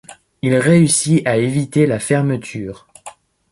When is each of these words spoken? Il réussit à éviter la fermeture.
Il 0.41 0.55
réussit 0.55 1.21
à 1.27 1.37
éviter 1.37 1.85
la 1.85 1.99
fermeture. 1.99 2.87